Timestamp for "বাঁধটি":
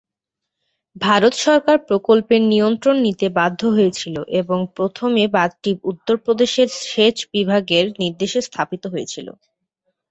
5.35-5.71